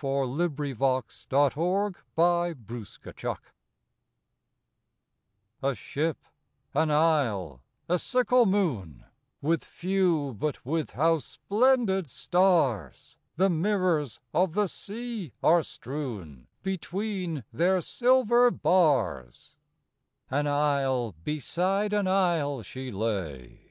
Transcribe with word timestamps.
174 0.00 1.00
A 1.04 1.04
Ship^ 1.06 1.36
an 2.16 2.16
Isle, 2.16 2.16
a 2.16 2.16
Sickle 2.16 3.26
Moon 3.26 3.30
A 5.62 5.74
ship, 5.74 6.16
an 6.72 6.90
isle, 6.90 7.60
a 7.90 7.98
sickle 7.98 8.46
moon— 8.46 9.04
With 9.42 9.62
few 9.66 10.34
but 10.38 10.64
with 10.64 10.92
how 10.92 11.18
splendid 11.18 12.08
stars 12.08 13.18
The 13.36 13.50
mirrors 13.50 14.18
of 14.32 14.54
the 14.54 14.66
sea 14.66 15.34
are 15.42 15.62
strewn 15.62 16.46
Between 16.62 17.44
their 17.52 17.82
silver 17.82 18.50
bars! 18.50 19.56
An 20.30 20.46
isle 20.46 21.14
beside 21.22 21.92
an 21.92 22.06
isle 22.08 22.62
she 22.62 22.90
lay. 22.90 23.60